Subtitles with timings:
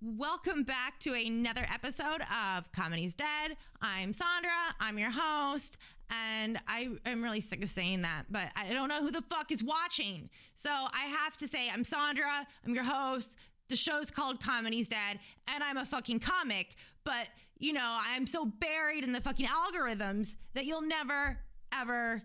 [0.00, 3.56] Welcome back to another episode of Comedy's Dead.
[3.82, 5.76] I'm Sandra, I'm your host,
[6.08, 9.50] and I am really sick of saying that, but I don't know who the fuck
[9.50, 10.30] is watching.
[10.54, 13.36] So I have to say, I'm Sandra, I'm your host.
[13.68, 15.18] The show's called Comedy's Dead,
[15.52, 17.28] and I'm a fucking comic, but
[17.58, 21.38] you know, I'm so buried in the fucking algorithms that you'll never,
[21.72, 22.22] ever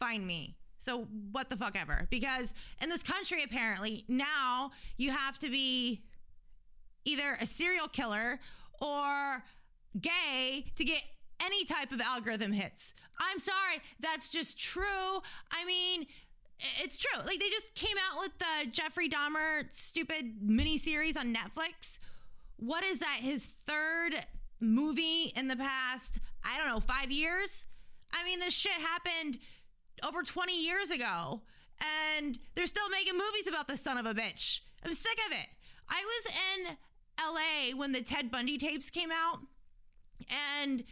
[0.00, 0.56] find me.
[0.78, 2.08] So what the fuck ever?
[2.10, 6.04] Because in this country, apparently, now you have to be
[7.04, 8.40] either a serial killer
[8.80, 9.44] or
[10.00, 11.02] gay to get
[11.44, 12.94] any type of algorithm hits.
[13.18, 15.20] I'm sorry, that's just true.
[15.50, 16.06] I mean,
[16.78, 17.20] it's true.
[17.24, 21.98] Like they just came out with the Jeffrey Dahmer stupid miniseries on Netflix.
[22.56, 23.18] What is that?
[23.20, 24.24] His third
[24.60, 27.66] movie in the past, I don't know, five years?
[28.12, 29.38] I mean, this shit happened
[30.04, 31.42] over 20 years ago,
[32.16, 34.60] and they're still making movies about the son of a bitch.
[34.84, 35.48] I'm sick of it.
[35.88, 36.34] I was
[36.68, 36.76] in
[37.18, 39.40] LA when the Ted Bundy tapes came out,
[40.60, 40.84] and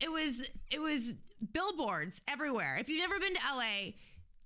[0.00, 1.14] it was it was
[1.52, 2.76] billboards everywhere.
[2.78, 3.92] If you've never been to LA,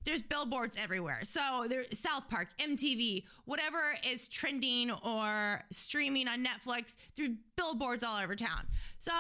[0.05, 1.21] there's billboards everywhere.
[1.25, 8.19] So there's South Park, MTV, whatever is trending or streaming on Netflix, there's billboards all
[8.19, 8.67] over town.
[8.99, 9.13] So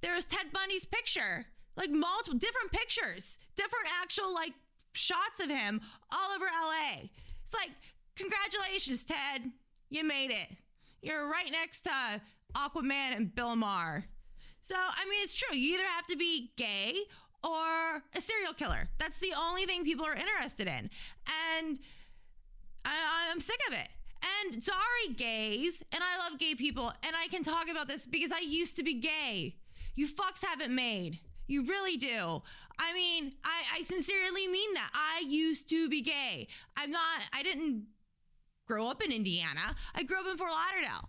[0.00, 1.46] there was Ted Bundy's picture,
[1.76, 4.52] like multiple different pictures, different actual like
[4.92, 5.80] shots of him
[6.12, 7.08] all over LA.
[7.44, 7.70] It's like,
[8.16, 9.50] congratulations, Ted.
[9.90, 10.56] You made it.
[11.02, 12.20] You're right next to
[12.54, 14.06] Aquaman and Bill Maher.
[14.60, 15.56] So, I mean, it's true.
[15.56, 16.94] You either have to be gay
[17.42, 18.88] or a serial killer.
[18.98, 20.90] That's the only thing people are interested in.
[21.58, 21.78] And
[22.84, 23.88] I, I'm sick of it.
[24.42, 28.32] And sorry, gays, and I love gay people, and I can talk about this because
[28.32, 29.56] I used to be gay.
[29.94, 31.20] You fucks haven't made.
[31.46, 32.42] You really do.
[32.78, 34.90] I mean, I, I sincerely mean that.
[34.92, 36.48] I used to be gay.
[36.76, 37.86] I'm not, I didn't
[38.68, 39.74] grow up in Indiana.
[39.94, 41.08] I grew up in Fort Lauderdale.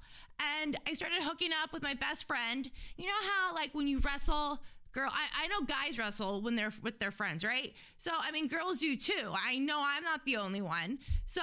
[0.63, 2.69] And I started hooking up with my best friend.
[2.95, 4.61] You know how, like, when you wrestle,
[4.93, 7.73] girl, I, I know guys wrestle when they're with their friends, right?
[7.97, 9.33] So, I mean, girls do too.
[9.33, 10.99] I know I'm not the only one.
[11.25, 11.42] So,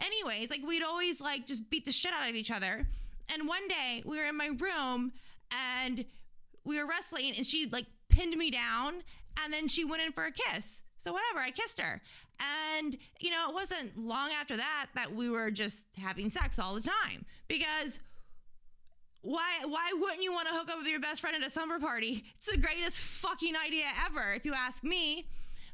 [0.00, 2.88] anyways, like, we'd always, like, just beat the shit out of each other.
[3.32, 5.12] And one day we were in my room
[5.78, 6.04] and
[6.64, 9.04] we were wrestling and she, like, pinned me down
[9.42, 10.82] and then she went in for a kiss.
[11.04, 12.00] So whatever, I kissed her.
[12.78, 16.74] And you know, it wasn't long after that that we were just having sex all
[16.74, 18.00] the time because
[19.20, 21.78] why why wouldn't you want to hook up with your best friend at a summer
[21.78, 22.24] party?
[22.38, 25.28] It's the greatest fucking idea ever if you ask me.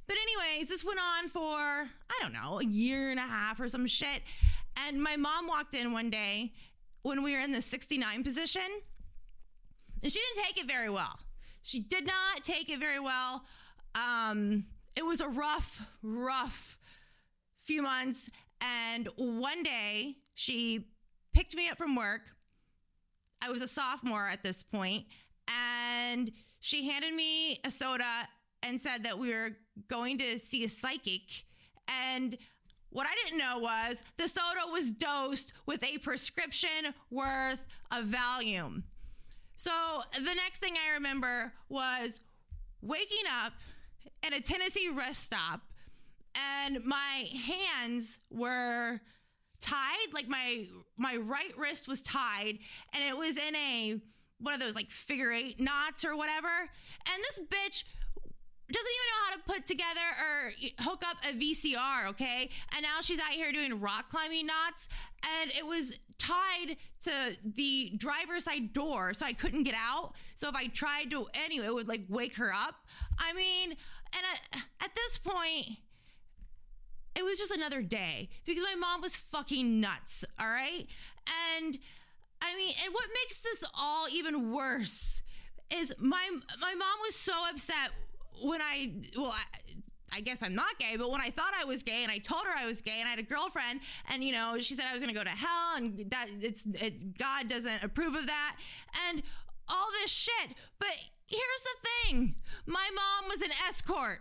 [0.08, 3.68] But anyways, this went on for I don't know, a year and a half or
[3.68, 4.22] some shit.
[4.88, 6.52] And my mom walked in one day
[7.02, 8.62] when we were in the 69 position.
[10.02, 11.20] And she didn't take it very well.
[11.62, 13.44] She did not take it very well.
[13.94, 14.64] Um
[15.00, 16.78] it was a rough, rough
[17.64, 18.28] few months.
[18.60, 20.88] And one day she
[21.32, 22.20] picked me up from work.
[23.40, 25.06] I was a sophomore at this point,
[25.48, 26.30] and
[26.60, 28.28] she handed me a soda
[28.62, 29.56] and said that we were
[29.88, 31.44] going to see a psychic.
[31.88, 32.36] And
[32.90, 38.82] what I didn't know was the soda was dosed with a prescription worth of Valium.
[39.56, 39.70] So
[40.14, 42.20] the next thing I remember was
[42.82, 43.54] waking up
[44.22, 45.62] at a Tennessee rest stop,
[46.34, 49.00] and my hands were
[49.60, 50.66] tied like my
[50.96, 52.58] my right wrist was tied
[52.94, 54.00] and it was in a
[54.38, 57.84] one of those like figure eight knots or whatever and this bitch
[58.72, 60.52] doesn't even know how to put together or
[60.84, 62.50] hook up a VCR, okay?
[62.74, 64.88] And now she's out here doing rock climbing knots
[65.40, 70.12] and it was tied to the driver's side door so I couldn't get out.
[70.34, 72.76] So if I tried to anyway, it would like wake her up.
[73.20, 75.78] I mean, and at, at this point,
[77.14, 80.86] it was just another day because my mom was fucking nuts, all right?
[81.58, 81.78] And
[82.40, 85.22] I mean, and what makes this all even worse
[85.70, 86.28] is my
[86.60, 87.90] my mom was so upset
[88.42, 91.82] when I well I, I guess I'm not gay, but when I thought I was
[91.82, 93.80] gay and I told her I was gay and I had a girlfriend
[94.10, 96.66] and you know she said I was going to go to hell and that it's
[96.66, 98.56] it, God doesn't approve of that
[99.08, 99.22] and
[99.68, 100.56] all this shit.
[100.78, 100.94] But
[101.30, 102.34] here's the thing
[102.66, 104.20] my mom was an escort.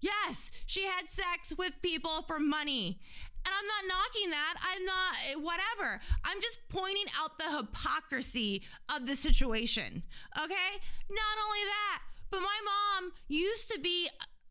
[0.00, 2.98] Yes, she had sex with people for money.
[3.46, 4.54] And I'm not knocking that.
[4.62, 6.00] I'm not, whatever.
[6.24, 8.62] I'm just pointing out the hypocrisy
[8.94, 10.02] of the situation.
[10.36, 10.70] Okay?
[11.10, 14.08] Not only that, but my mom used to be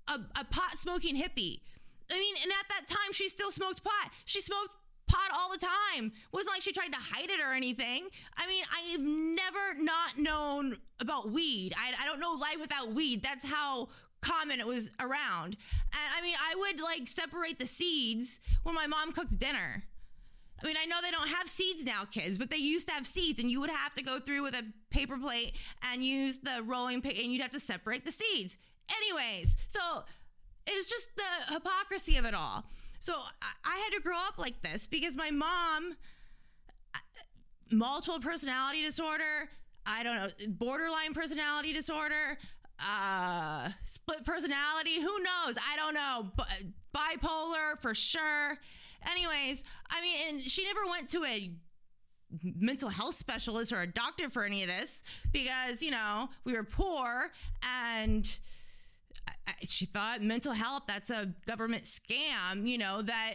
[0.07, 1.61] a, a pot smoking hippie.
[2.11, 4.11] I mean, and at that time, she still smoked pot.
[4.25, 4.73] She smoked
[5.13, 6.07] pot all the time.
[6.07, 8.07] It wasn't like she tried to hide it or anything.
[8.35, 11.73] I mean, I've never not known about weed.
[11.77, 13.21] I, I don't know life without weed.
[13.21, 13.89] That's how
[14.21, 15.57] common it was around.
[15.91, 19.83] And I mean, I would like separate the seeds when my mom cooked dinner.
[20.61, 23.05] I mean, I know they don't have seeds now, kids, but they used to have
[23.05, 25.55] seeds, and you would have to go through with a paper plate
[25.91, 28.57] and use the rolling pin, and you'd have to separate the seeds.
[28.97, 30.05] Anyways, so
[30.65, 32.65] it was just the hypocrisy of it all.
[33.03, 35.97] So I, I had to grow up like this because my mom,
[36.95, 36.99] uh,
[37.69, 39.49] multiple personality disorder,
[39.85, 42.37] I don't know, borderline personality disorder,
[42.79, 45.57] uh, split personality, who knows?
[45.57, 46.31] I don't know.
[46.37, 48.57] B- bipolar for sure.
[49.11, 51.51] Anyways, I mean, and she never went to a
[52.41, 55.03] mental health specialist or a doctor for any of this
[55.33, 58.39] because, you know, we were poor and
[59.63, 63.33] she thought mental health that's a government scam you know that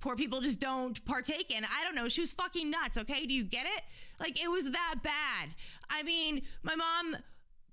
[0.00, 1.64] poor people just don't partake in.
[1.64, 3.26] I don't know she was fucking nuts okay?
[3.26, 3.82] Do you get it?
[4.20, 5.50] Like it was that bad.
[5.90, 7.16] I mean my mom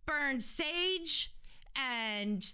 [0.05, 1.33] burned sage
[1.75, 2.51] and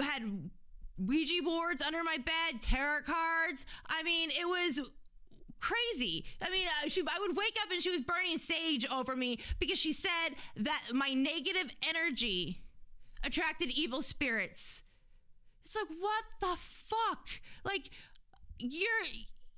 [0.00, 0.50] had
[0.98, 3.66] ouija boards under my bed tarot cards.
[3.86, 4.80] I mean it was
[5.58, 6.24] crazy.
[6.42, 9.38] I mean, uh, she, I would wake up and she was burning sage over me
[9.58, 12.60] because she said that my negative energy
[13.26, 14.82] attracted evil spirits.
[15.64, 17.28] It's like, what the fuck?
[17.64, 17.90] Like,
[18.58, 19.04] you're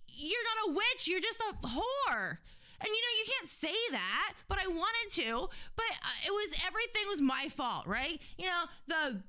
[0.09, 1.06] you're not a witch.
[1.06, 2.38] You're just a whore.
[2.81, 5.49] And you know, you can't say that, but I wanted to.
[5.76, 8.20] But uh, it was everything was my fault, right?
[8.37, 9.23] You know, the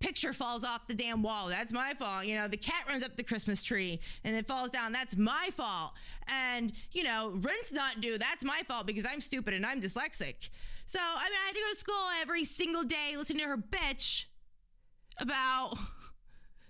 [0.00, 1.48] picture falls off the damn wall.
[1.48, 2.26] That's my fault.
[2.26, 4.92] You know, the cat runs up the Christmas tree and it falls down.
[4.92, 5.92] That's my fault.
[6.26, 8.18] And, you know, rent's not due.
[8.18, 10.50] That's my fault because I'm stupid and I'm dyslexic.
[10.92, 13.56] So, I mean, I had to go to school every single day listening to her
[13.56, 14.26] bitch
[15.16, 15.78] about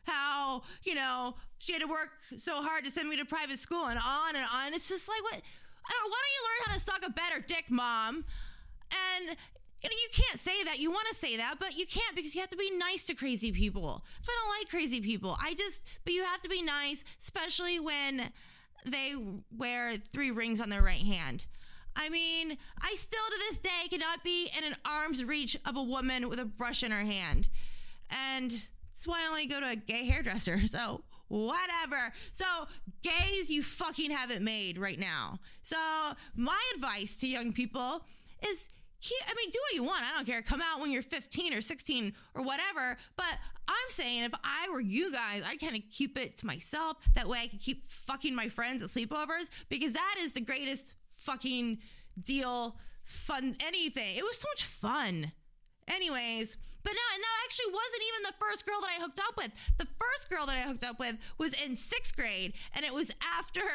[0.04, 3.86] how, you know, she had to work so hard to send me to private school
[3.86, 4.74] and on and on.
[4.74, 5.32] It's just like, what?
[5.34, 8.24] I don't Why don't you learn how to suck a better dick, mom?
[8.92, 9.36] And
[9.82, 10.78] you know, you can't say that.
[10.78, 13.14] You want to say that, but you can't because you have to be nice to
[13.14, 14.04] crazy people.
[14.20, 15.36] So I don't like crazy people.
[15.42, 18.30] I just, but you have to be nice, especially when
[18.86, 19.16] they
[19.50, 21.46] wear three rings on their right hand.
[21.94, 25.82] I mean, I still to this day cannot be in an arm's reach of a
[25.82, 27.48] woman with a brush in her hand.
[28.10, 30.60] And that's why I only go to a gay hairdresser.
[30.66, 32.12] So, whatever.
[32.32, 32.44] So,
[33.02, 35.38] gays, you fucking have it made right now.
[35.62, 35.78] So,
[36.34, 38.04] my advice to young people
[38.46, 38.68] is
[39.28, 40.04] I mean, do what you want.
[40.04, 40.42] I don't care.
[40.42, 42.96] Come out when you're 15 or 16 or whatever.
[43.16, 46.98] But I'm saying if I were you guys, I'd kind of keep it to myself.
[47.14, 50.94] That way I could keep fucking my friends at sleepovers because that is the greatest
[51.22, 51.78] fucking
[52.20, 54.16] deal, fun, anything.
[54.16, 55.32] It was so much fun.
[55.88, 59.36] Anyways, but no, and that actually wasn't even the first girl that I hooked up
[59.36, 59.50] with.
[59.78, 63.12] The first girl that I hooked up with was in sixth grade, and it was
[63.38, 63.62] after.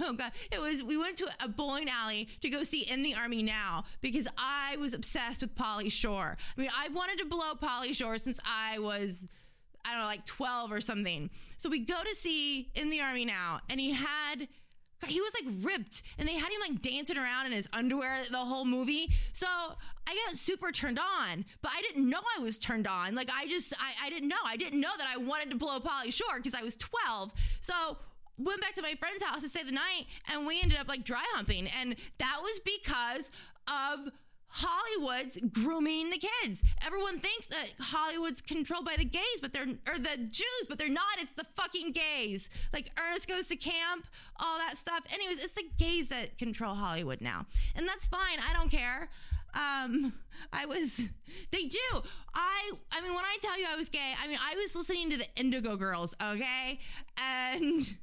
[0.00, 0.82] Oh god, it was.
[0.82, 4.76] We went to a bowling alley to go see In the Army Now because I
[4.78, 6.36] was obsessed with Pauly Shore.
[6.56, 9.28] I mean, I've wanted to blow Pauly Shore since I was,
[9.84, 11.28] I don't know, like twelve or something.
[11.58, 14.48] So we go to see In the Army Now, and he had
[15.10, 18.38] he was like ripped and they had him like dancing around in his underwear the
[18.38, 19.08] whole movie.
[19.32, 19.46] So
[20.04, 23.14] i got super turned on but i didn't know i was turned on.
[23.14, 24.42] Like i just i, I didn't know.
[24.44, 27.96] I didn't know that i wanted to blow Pauly Shore because i was 12 so
[28.38, 31.04] went back to my friend's house to stay the night and we ended up like
[31.04, 31.68] dry humping.
[31.80, 33.30] And that was because
[33.68, 34.08] of
[34.54, 36.62] Hollywood's grooming the kids.
[36.84, 40.88] Everyone thinks that Hollywood's controlled by the gays, but they're or the Jews, but they're
[40.88, 41.18] not.
[41.18, 42.50] It's the fucking gays.
[42.72, 44.06] Like Ernest goes to camp,
[44.38, 45.00] all that stuff.
[45.12, 48.38] Anyways, it's the gays that control Hollywood now, and that's fine.
[48.38, 49.08] I don't care.
[49.54, 50.12] Um,
[50.52, 51.08] I was.
[51.50, 51.78] They do.
[52.34, 52.72] I.
[52.90, 55.16] I mean, when I tell you I was gay, I mean I was listening to
[55.16, 56.78] the Indigo Girls, okay,
[57.16, 57.94] and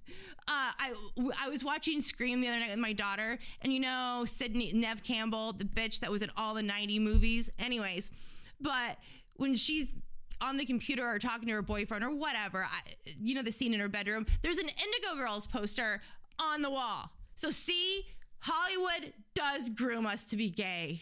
[0.47, 0.93] uh, I
[1.39, 5.03] I was watching Scream the other night with my daughter, and you know Sidney Neve
[5.03, 7.51] Campbell, the bitch that was in all the '90 movies.
[7.59, 8.11] Anyways,
[8.59, 8.97] but
[9.37, 9.93] when she's
[10.41, 12.79] on the computer or talking to her boyfriend or whatever, I,
[13.19, 14.25] you know the scene in her bedroom.
[14.41, 16.01] There's an Indigo Girls poster
[16.39, 17.11] on the wall.
[17.35, 18.07] So see,
[18.39, 21.01] Hollywood does groom us to be gay.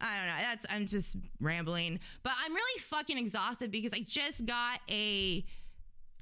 [0.00, 0.42] I don't know.
[0.42, 5.44] That's I'm just rambling, but I'm really fucking exhausted because I just got a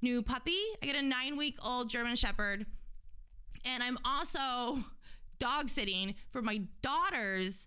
[0.03, 0.61] new puppy.
[0.83, 2.67] I get a nine week old German Shepherd.
[3.65, 4.85] And I'm also
[5.39, 7.67] dog sitting for my daughter's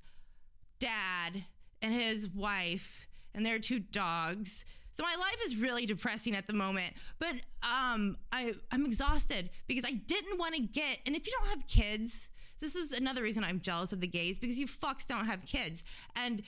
[0.79, 1.45] dad
[1.81, 4.65] and his wife and their two dogs.
[4.93, 9.85] So my life is really depressing at the moment, but um, I I'm exhausted because
[9.85, 10.99] I didn't want to get.
[11.05, 14.39] And if you don't have kids, this is another reason I'm jealous of the gays
[14.39, 15.83] because you fucks don't have kids,
[16.15, 16.41] and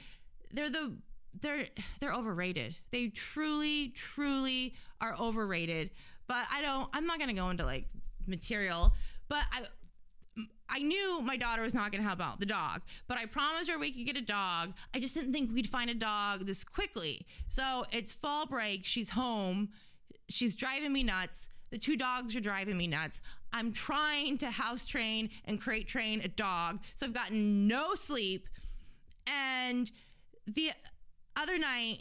[0.52, 0.98] they're the
[1.42, 1.66] they're
[2.00, 2.76] they're overrated.
[2.92, 5.92] They truly, truly are overrated.
[6.28, 6.90] But I don't.
[6.94, 7.88] I'm not gonna go into like
[8.28, 8.94] material.
[9.28, 9.66] But I.
[10.72, 13.72] I knew my daughter was not going to help out the dog, but I promised
[13.72, 14.74] her we could get a dog.
[14.94, 17.26] I just didn't think we'd find a dog this quickly.
[17.50, 18.86] So it's fall break.
[18.86, 19.70] She's home.
[20.30, 21.50] She's driving me nuts.
[21.72, 23.20] the two dogs are driving me nuts.
[23.52, 26.80] I'm trying to house train and crate train a dog.
[26.96, 28.48] So I've gotten no sleep.
[29.26, 29.92] And
[30.48, 30.72] the
[31.36, 32.00] other night,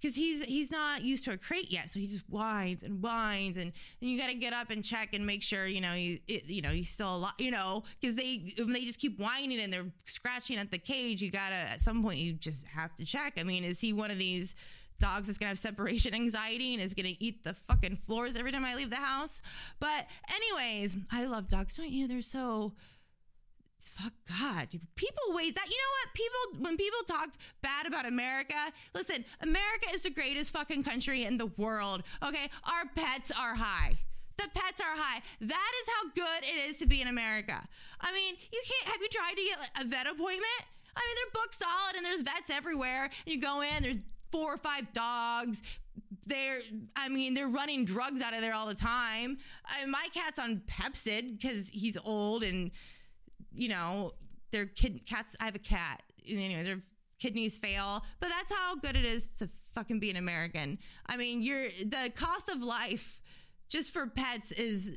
[0.00, 3.56] because he's he's not used to a crate yet, so he just whines and whines,
[3.56, 6.20] and, and you got to get up and check and make sure you know he
[6.26, 9.72] it, you know he's still alive, you know, because they they just keep whining and
[9.72, 11.22] they're scratching at the cage.
[11.22, 13.34] You gotta at some point you just have to check.
[13.38, 14.54] I mean, is he one of these?
[15.02, 18.64] Dogs is gonna have separation anxiety and is gonna eat the fucking floors every time
[18.64, 19.42] I leave the house.
[19.80, 22.06] But anyways, I love dogs, don't you?
[22.06, 22.72] They're so
[23.78, 24.68] fuck God.
[24.94, 25.66] People waste that.
[25.66, 26.14] You know what?
[26.14, 27.30] People when people talk
[27.62, 32.04] bad about America, listen, America is the greatest fucking country in the world.
[32.22, 32.48] Okay?
[32.64, 33.98] Our pets are high.
[34.36, 35.20] The pets are high.
[35.40, 37.60] That is how good it is to be in America.
[38.00, 40.62] I mean, you can't have you tried to get a vet appointment?
[40.94, 43.10] I mean, they're booked solid and there's vets everywhere.
[43.24, 43.96] You go in, there's
[44.32, 45.62] four or five dogs.
[46.26, 46.60] They're,
[46.96, 49.38] I mean, they're running drugs out of there all the time.
[49.66, 52.70] I my cat's on Pepcid because he's old and,
[53.54, 54.14] you know,
[54.50, 55.36] their kid cats.
[55.40, 56.02] I have a cat.
[56.26, 56.80] Anyway, their
[57.18, 60.78] kidneys fail, but that's how good it is to fucking be an American.
[61.06, 63.20] I mean, you're the cost of life
[63.68, 64.96] just for pets is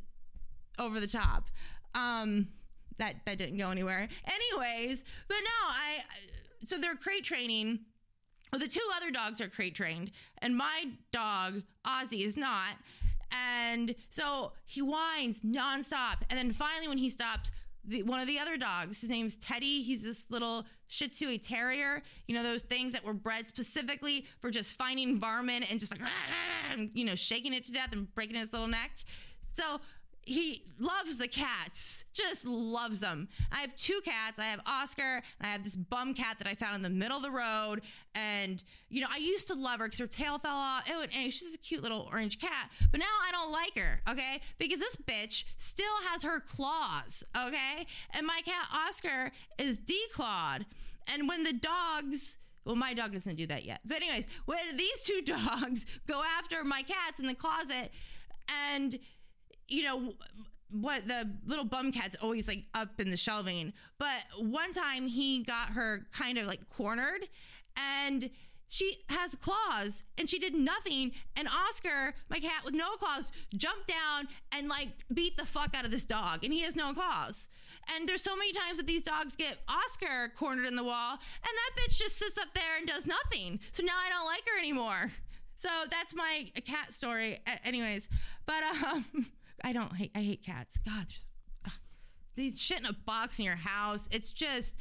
[0.79, 1.49] over the top.
[1.93, 2.49] Um,
[2.97, 4.07] that that didn't go anywhere.
[4.25, 6.03] Anyways, but no, I
[6.63, 7.79] so they're crate training
[8.55, 12.77] well, the two other dogs are crate trained, and my dog, Ozzy, is not.
[13.29, 16.21] And so he whines nonstop.
[16.29, 17.51] And then finally, when he stops,
[17.83, 19.81] the, one of the other dogs, his name's Teddy.
[19.81, 22.01] He's this little Shih Tzu terrier.
[22.29, 26.09] You know those things that were bred specifically for just finding varmint and just like,
[26.93, 28.91] you know, shaking it to death and breaking its little neck.
[29.51, 29.81] So
[30.25, 33.29] he loves the cats, just loves them.
[33.51, 34.39] I have two cats.
[34.39, 37.17] I have Oscar and I have this bum cat that I found in the middle
[37.17, 37.81] of the road.
[38.15, 40.89] And, you know, I used to love her because her tail fell off.
[40.89, 42.71] It, and she's a cute little orange cat.
[42.89, 44.41] But now I don't like her, okay?
[44.57, 47.85] Because this bitch still has her claws, okay?
[48.11, 50.65] And my cat Oscar is declawed.
[51.07, 52.37] And when the dogs.
[52.65, 53.81] Well, my dog doesn't do that yet.
[53.85, 57.91] But, anyways, when these two dogs go after my cats in the closet
[58.73, 58.99] and
[59.67, 60.13] you know
[60.69, 65.43] what the little bum cat's always like up in the shelving but one time he
[65.43, 67.27] got her kind of like cornered
[67.75, 68.29] and
[68.67, 71.11] she has claws and she did nothing.
[71.35, 75.85] And oscar my cat with no claws jumped down and like beat the fuck out
[75.85, 77.47] of this dog and he has no claws.
[77.95, 81.19] And there's so many times that these dogs get oscar cornered in the wall and
[81.43, 83.59] that bitch just sits up there and does nothing.
[83.71, 85.11] So now i don't like her anymore.
[85.55, 87.39] So that's my cat story.
[87.63, 88.07] Anyways.
[88.45, 89.05] But um
[89.63, 90.11] I don't hate.
[90.15, 90.77] I hate cats.
[90.85, 91.07] God,
[92.35, 94.07] there's uh, shit in a box in your house.
[94.11, 94.75] It's just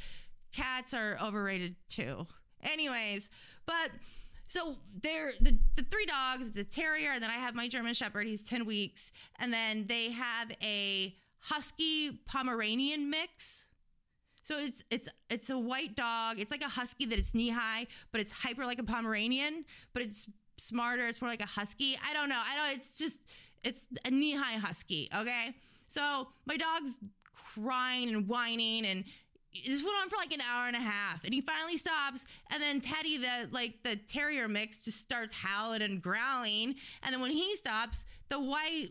[0.51, 2.27] cats are overrated too.
[2.61, 3.29] Anyways,
[3.65, 3.91] but
[4.47, 8.27] so they're the, the three dogs, the terrier, and then I have my German Shepherd.
[8.27, 13.67] He's ten weeks, and then they have a Husky Pomeranian mix.
[14.41, 16.39] So it's it's it's a white dog.
[16.39, 20.03] It's like a husky that it's knee high, but it's hyper like a Pomeranian, but
[20.03, 20.27] it's
[20.57, 21.07] smarter.
[21.07, 21.97] It's more like a husky.
[22.07, 22.41] I don't know.
[22.43, 22.77] I don't.
[22.77, 23.21] It's just
[23.65, 25.09] it's a knee high husky.
[25.13, 25.55] Okay.
[25.87, 26.99] So my dog's
[27.33, 29.03] crying and whining and
[29.65, 32.61] this went on for like an hour and a half and he finally stops and
[32.61, 37.31] then teddy the like the terrier mix just starts howling and growling and then when
[37.31, 38.89] he stops the white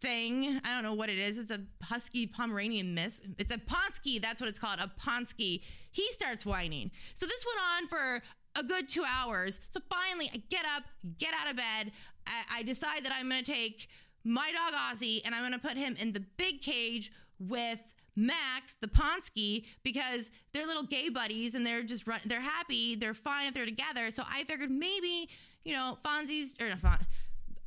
[0.00, 4.18] thing i don't know what it is it's a husky pomeranian miss it's a pomsky
[4.18, 8.22] that's what it's called a pomsky he starts whining so this went on for
[8.56, 10.82] a good two hours so finally i get up
[11.18, 11.92] get out of bed
[12.26, 13.88] I, I decide that I'm going to take
[14.24, 17.80] my dog Ozzy and I'm going to put him in the big cage with
[18.16, 23.14] Max, the Pomsky, because they're little gay buddies and they're just run, they're happy, they're
[23.14, 24.10] fine if they're together.
[24.10, 25.28] So I figured maybe,
[25.64, 26.98] you know, Fonzie's or not Fon,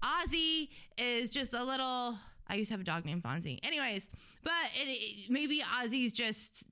[0.02, 2.18] Ozzy is just a little.
[2.48, 3.60] I used to have a dog named Fonzie.
[3.64, 4.10] Anyways,
[4.44, 6.66] but it, it, maybe Ozzy's just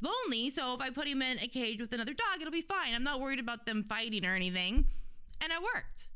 [0.00, 0.48] lonely.
[0.50, 2.94] So if I put him in a cage with another dog, it'll be fine.
[2.94, 4.86] I'm not worried about them fighting or anything.
[5.40, 6.08] And it worked.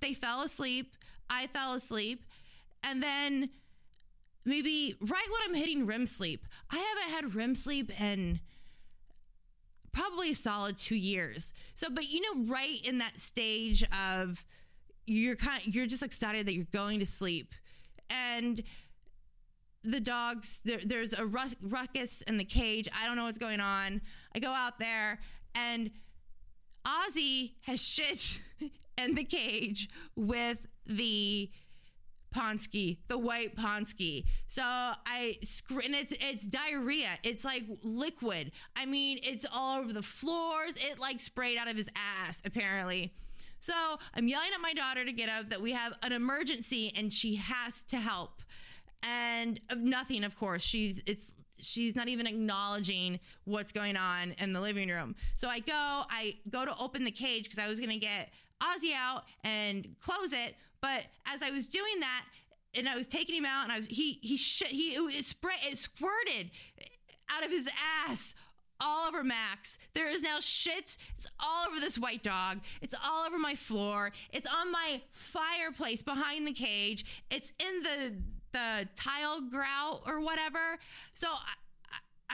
[0.00, 0.94] They fell asleep.
[1.28, 2.24] I fell asleep.
[2.82, 3.50] And then
[4.44, 8.40] maybe right when I'm hitting REM sleep, I haven't had REM sleep in
[9.92, 11.52] probably a solid two years.
[11.74, 14.44] So, but you know, right in that stage of
[15.06, 17.54] you're kind, you're just excited that you're going to sleep,
[18.10, 18.62] and
[19.84, 22.88] the dogs there, there's a ruckus in the cage.
[23.00, 24.02] I don't know what's going on.
[24.34, 25.18] I go out there
[25.54, 25.90] and
[26.84, 28.40] Ozzy has shit
[28.98, 31.50] in the cage with the
[32.30, 34.26] Pomsky, the white Pomsky.
[34.48, 35.38] So I
[35.70, 37.18] and it's it's diarrhea.
[37.22, 38.52] It's like liquid.
[38.76, 40.76] I mean, it's all over the floors.
[40.76, 43.14] It like sprayed out of his ass apparently.
[43.60, 43.72] So
[44.14, 47.36] I'm yelling at my daughter to get up that we have an emergency and she
[47.36, 48.42] has to help.
[49.02, 50.62] And nothing, of course.
[50.62, 55.16] She's it's she's not even acknowledging what's going on in the living room.
[55.38, 58.30] So I go, I go to open the cage because I was gonna get
[58.62, 60.56] Ozzy out and close it.
[60.80, 62.24] But as I was doing that,
[62.74, 65.54] and I was taking him out, and I was he he shit he it, spray
[65.64, 66.50] it squirted
[67.30, 67.68] out of his
[68.06, 68.34] ass
[68.80, 69.78] all over Max.
[69.94, 70.96] There is now shit.
[71.14, 72.60] It's all over this white dog.
[72.80, 74.12] It's all over my floor.
[74.32, 77.24] It's on my fireplace behind the cage.
[77.30, 78.14] It's in the
[78.52, 80.78] the tile grout or whatever.
[81.12, 81.28] So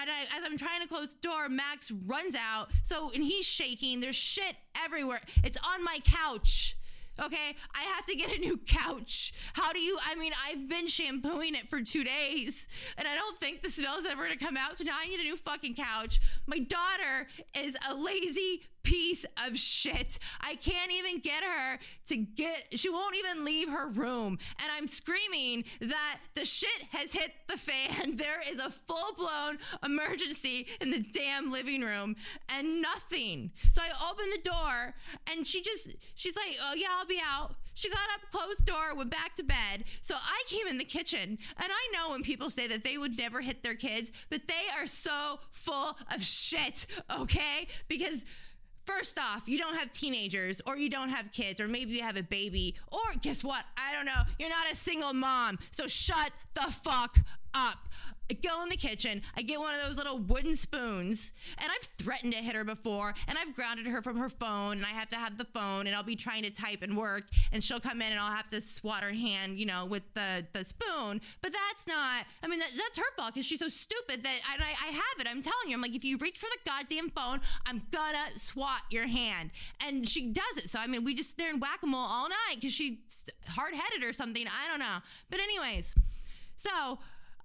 [0.01, 2.71] and I, as I'm trying to close the door, Max runs out.
[2.83, 4.01] So and he's shaking.
[4.01, 5.21] There's shit everywhere.
[5.43, 6.77] It's on my couch.
[7.23, 9.33] Okay, I have to get a new couch.
[9.53, 9.97] How do you?
[10.05, 12.67] I mean, I've been shampooing it for two days,
[12.99, 14.79] and I don't think the smell's ever gonna come out.
[14.79, 16.21] So now I need a new fucking couch.
[16.47, 20.19] My daughter is a lazy piece of shit.
[20.41, 24.38] I can't even get her to get, she won't even leave her room.
[24.62, 28.17] And I'm screaming that the shit has hit the fan.
[28.25, 32.17] There is a full blown emergency in the damn living room
[32.49, 33.50] and nothing.
[33.73, 34.95] So I open the door
[35.31, 37.55] and she just, she's like, oh yeah, I'll be out.
[37.75, 39.85] She got up, closed door, went back to bed.
[40.00, 43.19] So I came in the kitchen, and I know when people say that they would
[43.19, 47.67] never hit their kids, but they are so full of shit, okay?
[47.88, 48.25] Because
[48.85, 52.17] First off, you don't have teenagers or you don't have kids or maybe you have
[52.17, 53.64] a baby or guess what?
[53.76, 54.23] I don't know.
[54.38, 55.59] You're not a single mom.
[55.71, 57.19] So shut the fuck
[57.55, 57.79] up.
[58.31, 61.87] I go in the kitchen, I get one of those little wooden spoons, and I've
[61.87, 65.11] threatened to hit her before, and I've grounded her from her phone, and I have
[65.11, 68.00] to have the phone, and I'll be trying to type and work, and she'll come
[68.00, 71.21] in, and I'll have to swat her hand, you know, with the the spoon.
[71.43, 72.25] But that's not.
[72.43, 75.21] I mean, that, that's her fault because she's so stupid that I, I, I have
[75.21, 75.26] it.
[75.28, 78.83] I'm telling you, I'm like, if you reach for the goddamn phone, I'm gonna swat
[78.90, 79.50] your hand,
[79.87, 80.71] and she does it.
[80.71, 82.97] So I mean, we just there in whack a mole all night because she's
[83.49, 84.47] hard headed or something.
[84.47, 84.99] I don't know.
[85.31, 85.95] But anyways,
[86.57, 86.99] so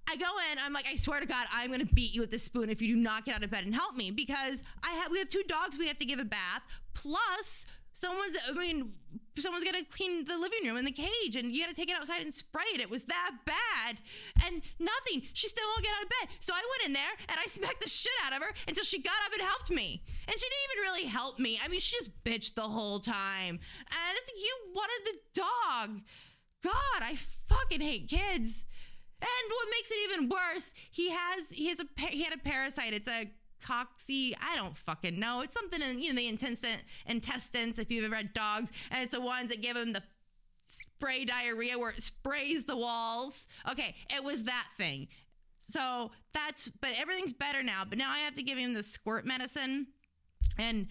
[0.08, 2.42] I go in, I'm like, I swear to God, I'm gonna beat you with this
[2.42, 5.10] spoon if you do not get out of bed and help me because I have
[5.10, 6.62] we have two dogs we have to give a bath.
[6.94, 8.92] Plus, someone's I mean,
[9.38, 12.22] someone's gonna clean the living room and the cage and you gotta take it outside
[12.22, 12.80] and spray it.
[12.80, 14.00] It was that bad.
[14.44, 15.28] And nothing.
[15.32, 16.28] She still won't get out of bed.
[16.40, 19.00] So I went in there and I smacked the shit out of her until she
[19.00, 20.02] got up and helped me.
[20.26, 21.60] And she didn't even really help me.
[21.62, 23.60] I mean, she just bitched the whole time.
[23.60, 26.00] And it's like, you wanted the dog.
[26.62, 27.16] God, I
[27.48, 28.64] fucking hate kids.
[29.22, 32.94] And what makes it even worse, he has he has a he had a parasite.
[32.94, 33.30] It's a
[33.62, 35.42] coxy i don't fucking know.
[35.42, 38.72] It's something in you know the intestine intestines if you've ever had dogs.
[38.90, 40.02] And it's the ones that give him the
[40.66, 43.46] spray diarrhea where it sprays the walls.
[43.70, 45.08] Okay it was that thing.
[45.58, 47.84] So that's but everything's better now.
[47.88, 49.88] But now i have to give him the squirt medicine.
[50.58, 50.88] And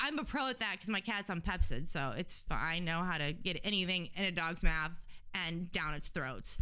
[0.00, 2.58] i'm a pro at that because my cat's on pepcid so it's fine.
[2.62, 4.92] i know how to get anything in a dog's mouth
[5.34, 6.56] and down its throat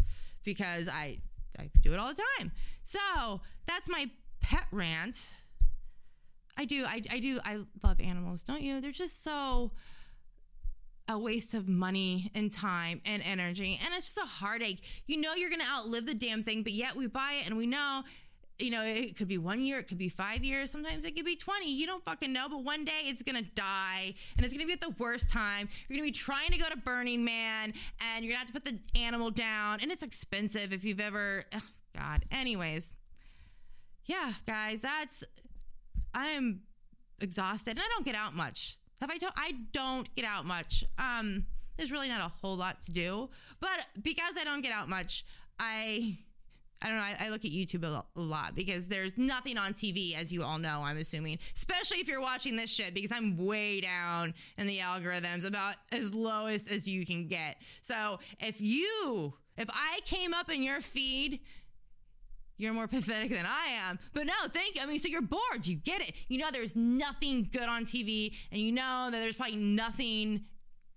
[0.44, 1.18] because I
[1.58, 2.52] I do it all the time.
[2.82, 5.32] So that's my pet rant.
[6.56, 8.80] I do, I, I do, I love animals, don't you?
[8.80, 9.72] They're just so
[11.08, 13.78] a waste of money and time and energy.
[13.84, 14.82] And it's just a heartache.
[15.06, 17.56] You know, you're going to outlive the damn thing, but yet we buy it and
[17.58, 18.04] we know
[18.58, 21.24] you know, it could be one year, it could be five years, sometimes it could
[21.24, 21.72] be 20.
[21.72, 24.80] You don't fucking know, but one day it's gonna die and it's gonna be at
[24.80, 25.68] the worst time.
[25.88, 28.64] You're gonna be trying to go to Burning Man and you're gonna have to put
[28.64, 31.44] the animal down, and it's expensive if you've ever,
[31.96, 32.24] God.
[32.30, 32.94] Anyways,
[34.04, 35.24] yeah, guys, that's,
[36.14, 36.60] I'm
[37.20, 38.78] exhausted and I don't get out much.
[39.00, 40.84] Have I told, I don't get out much.
[40.98, 44.88] Um, there's really not a whole lot to do, but because I don't get out
[44.88, 45.24] much,
[45.58, 46.18] I
[46.84, 47.02] I don't know.
[47.02, 50.44] I, I look at YouTube a, a lot because there's nothing on TV, as you
[50.44, 54.66] all know, I'm assuming, especially if you're watching this shit, because I'm way down in
[54.66, 57.56] the algorithms, about as lowest as you can get.
[57.80, 61.40] So if you, if I came up in your feed,
[62.58, 63.98] you're more pathetic than I am.
[64.12, 64.82] But no, thank you.
[64.82, 65.64] I mean, so you're bored.
[65.66, 66.12] You get it.
[66.28, 70.44] You know, there's nothing good on TV, and you know that there's probably nothing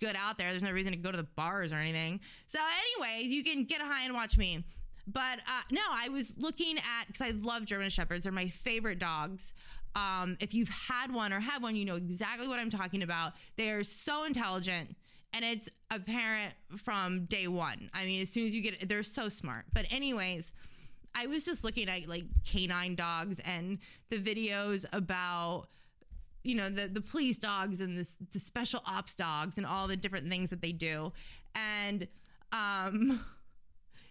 [0.01, 0.51] good out there.
[0.51, 2.19] There's no reason to go to the bars or anything.
[2.47, 2.59] So,
[2.99, 4.65] anyways, you can get high and watch me.
[5.07, 8.23] But uh, no, I was looking at because I love German Shepherds.
[8.23, 9.53] They're my favorite dogs.
[9.95, 13.33] Um, if you've had one or have one, you know exactly what I'm talking about.
[13.55, 14.95] They are so intelligent
[15.33, 17.89] and it's apparent from day one.
[17.93, 19.65] I mean, as soon as you get it, they're so smart.
[19.73, 20.51] But, anyways,
[21.15, 25.67] I was just looking at like canine dogs and the videos about
[26.43, 29.97] you know the the police dogs and the, the special ops dogs and all the
[29.97, 31.11] different things that they do
[31.55, 32.07] and
[32.53, 33.25] um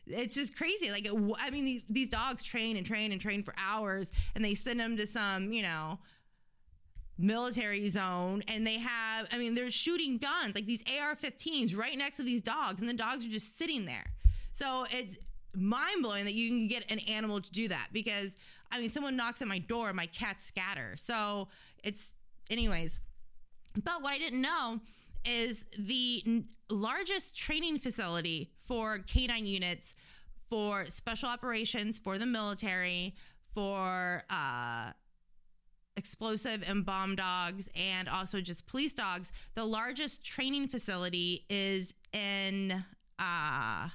[0.06, 0.90] it's just crazy.
[0.90, 1.08] Like,
[1.40, 4.96] I mean, these dogs train and train and train for hours, and they send them
[4.96, 5.98] to some, you know,
[7.18, 12.18] military zone and they have i mean they're shooting guns like these ar-15s right next
[12.18, 14.04] to these dogs and the dogs are just sitting there.
[14.52, 15.16] So it's
[15.54, 18.36] mind-blowing that you can get an animal to do that because
[18.70, 20.94] i mean someone knocks at my door my cats scatter.
[20.96, 21.48] So
[21.82, 22.12] it's
[22.50, 23.00] anyways.
[23.82, 24.80] But what i didn't know
[25.24, 29.94] is the largest training facility for canine units
[30.48, 33.14] for special operations for the military
[33.52, 34.90] for uh
[35.96, 39.32] explosive and bomb dogs and also just police dogs.
[39.54, 42.84] The largest training facility is in
[43.18, 43.88] uh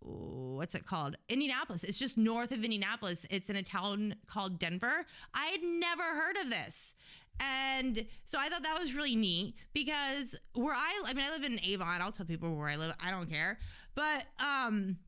[0.00, 1.16] what's it called?
[1.28, 1.82] Indianapolis.
[1.82, 3.26] It's just north of Indianapolis.
[3.30, 5.04] It's in a town called Denver.
[5.34, 6.94] I had never heard of this.
[7.40, 11.44] And so I thought that was really neat because where I I mean I live
[11.44, 12.00] in Avon.
[12.00, 12.94] I'll tell people where I live.
[13.04, 13.58] I don't care.
[13.94, 14.98] But um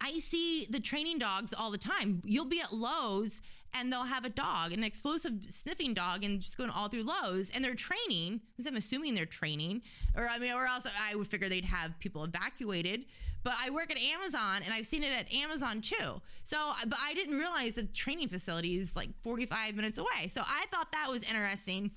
[0.00, 2.22] I see the training dogs all the time.
[2.24, 3.40] You'll be at Lowe's
[3.74, 7.50] and they'll have a dog, an explosive sniffing dog, and just going all through Lowe's,
[7.50, 8.40] and they're training.
[8.50, 9.82] Because I'm assuming they're training,
[10.16, 13.04] or I mean, or else I would figure they'd have people evacuated.
[13.44, 16.20] But I work at Amazon, and I've seen it at Amazon too.
[16.44, 20.28] So, but I didn't realize the training facility is like 45 minutes away.
[20.28, 21.92] So I thought that was interesting.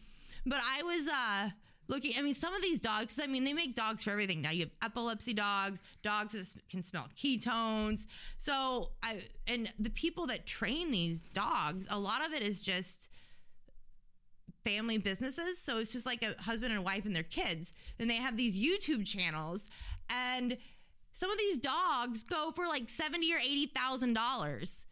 [0.46, 1.50] But I was uh
[1.88, 2.14] looking.
[2.18, 3.20] I mean, some of these dogs.
[3.22, 4.42] I mean, they make dogs for everything.
[4.42, 8.06] Now you have epilepsy dogs, dogs that can smell ketones.
[8.38, 13.10] So I and the people that train these dogs, a lot of it is just
[14.64, 15.60] family businesses.
[15.60, 18.58] So it's just like a husband and wife and their kids, and they have these
[18.58, 19.68] YouTube channels
[20.10, 20.58] and.
[21.22, 24.88] Some of these dogs go for like seventy or eighty thousand dollars.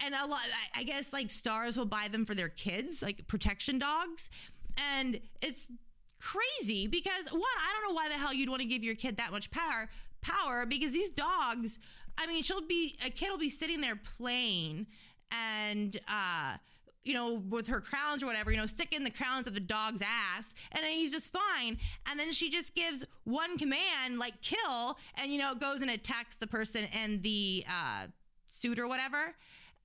[0.00, 0.40] And a lot
[0.74, 4.28] i guess like stars will buy them for their kids like protection dogs.
[4.76, 5.70] And it's
[6.18, 9.18] crazy because one, I don't know why the hell you'd want to give your kid
[9.18, 9.88] that much power
[10.20, 11.78] power because these dogs,
[12.18, 14.88] I mean, she'll be a kid will be sitting there playing
[15.30, 16.56] and uh
[17.04, 20.02] you know, with her crowns or whatever, you know, sticking the crowns of the dog's
[20.02, 21.78] ass, and then he's just fine.
[22.08, 25.90] And then she just gives one command, like kill, and you know, it goes and
[25.90, 28.06] attacks the person and the uh,
[28.46, 29.34] suit or whatever.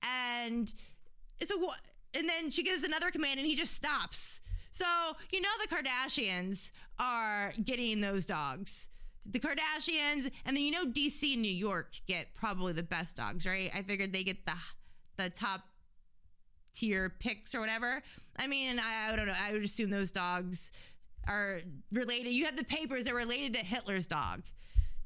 [0.02, 0.72] And
[1.40, 1.56] it's a,
[2.14, 4.40] and then she gives another command, and he just stops.
[4.70, 4.86] So,
[5.30, 8.88] you know, the Kardashians are getting those dogs.
[9.26, 13.44] The Kardashians, and then you know, DC and New York get probably the best dogs,
[13.44, 13.70] right?
[13.74, 14.52] I figured they get the
[15.16, 15.62] the top
[16.78, 18.02] tier picks or whatever.
[18.36, 19.34] I mean, I, I don't know.
[19.36, 20.70] I would assume those dogs
[21.26, 21.60] are
[21.92, 22.30] related.
[22.30, 24.42] You have the papers that are related to Hitler's dog.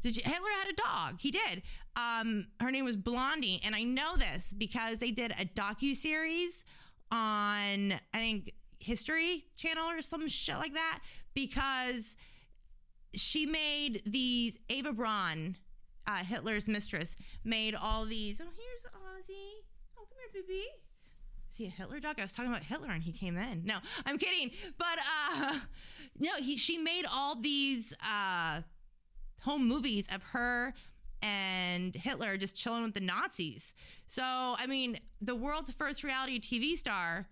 [0.02, 1.20] Did you, Hitler had a dog.
[1.20, 1.62] He did.
[1.96, 6.64] Um, her name was Blondi, and I know this because they did a docu series
[7.10, 11.00] on I think History Channel or some shit like that
[11.34, 12.16] because
[13.14, 15.56] she made these Eva Braun,
[16.06, 18.40] uh, Hitler's mistress, made all these.
[18.40, 19.62] Oh, here's Ozzy.
[19.96, 20.64] Oh, come here, baby.
[21.66, 22.16] A Hitler dog?
[22.18, 23.64] I was talking about Hitler and he came in.
[23.64, 24.50] No, I'm kidding.
[24.78, 25.58] But uh,
[26.18, 28.62] no, he she made all these uh,
[29.42, 30.74] home movies of her
[31.22, 33.74] and Hitler just chilling with the Nazis.
[34.06, 37.28] So I mean, the world's first reality TV star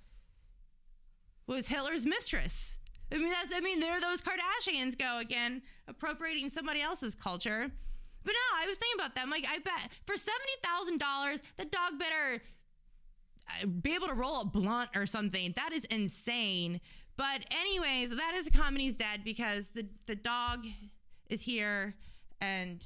[1.47, 2.79] was Hitler's mistress.
[3.12, 7.71] I mean, that's, I mean, there those Kardashians go again, appropriating somebody else's culture.
[8.23, 9.29] But no, I was thinking about that.
[9.29, 12.43] Like, I bet for $70,000, the dog better
[13.82, 15.52] be able to roll a blunt or something.
[15.56, 16.80] That is insane.
[17.16, 20.66] But anyways, that is comedy's dead because the the dog
[21.28, 21.94] is here
[22.40, 22.84] and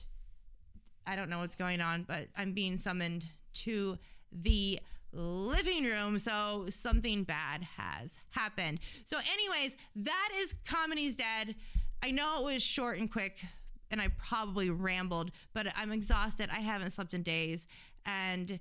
[1.06, 3.24] I don't know what's going on, but I'm being summoned
[3.54, 3.98] to
[4.32, 4.80] the
[5.12, 6.18] living room.
[6.18, 8.80] So something bad has happened.
[9.04, 11.54] So, anyways, that is Comedy's Dead.
[12.02, 13.44] I know it was short and quick,
[13.90, 16.50] and I probably rambled, but I'm exhausted.
[16.52, 17.66] I haven't slept in days.
[18.04, 18.60] And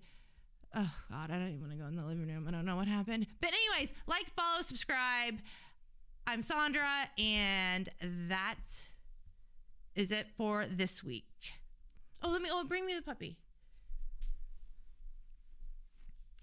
[0.75, 2.45] oh, God, I don't even want to go in the living room.
[2.47, 3.27] I don't know what happened.
[3.41, 5.39] But, anyways, like, follow, subscribe.
[6.25, 8.87] I'm Sandra, and that
[9.95, 11.53] is it for this week.
[12.21, 13.37] Oh, let me, oh, bring me the puppy.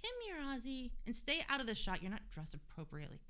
[0.02, 2.02] Come here, Ozzy, and stay out of the shot.
[2.02, 3.20] You're not dressed appropriately.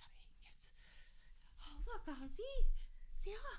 [1.62, 2.66] Oh, look, Ozzy.
[3.24, 3.58] Say hi.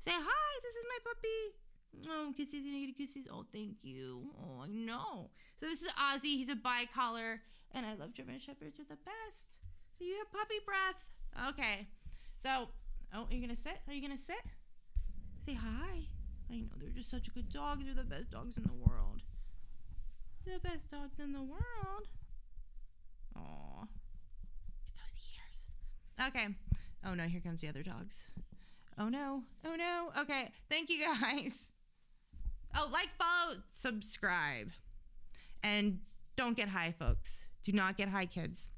[0.00, 0.60] Say hi.
[0.62, 1.61] This is my puppy.
[2.08, 2.62] Oh, kisses.
[2.64, 3.26] Get kisses.
[3.30, 4.30] Oh, thank you.
[4.40, 5.30] Oh, I know.
[5.60, 6.36] So this is Ozzy.
[6.36, 7.40] He's a bi-color,
[7.72, 8.76] and I love German Shepherds.
[8.76, 9.60] They're the best.
[9.98, 11.50] So you have puppy breath.
[11.50, 11.88] Okay.
[12.42, 12.68] So,
[13.14, 13.78] oh, are you gonna sit?
[13.86, 14.50] Are you gonna sit?
[15.44, 16.06] Say hi.
[16.50, 17.84] I know they're just such a good dogs.
[17.84, 19.22] They're the best dogs in the world.
[20.44, 22.08] The best dogs in the world.
[23.36, 23.86] Aw.
[24.84, 26.28] Get those ears.
[26.28, 26.48] Okay.
[27.04, 28.24] Oh no, here comes the other dogs.
[28.98, 29.42] Oh no.
[29.64, 30.10] Oh no.
[30.20, 30.50] Okay.
[30.68, 31.72] Thank you guys.
[32.74, 34.70] Oh, like, follow, subscribe.
[35.62, 36.00] And
[36.36, 37.46] don't get high, folks.
[37.62, 38.68] Do not get high, kids.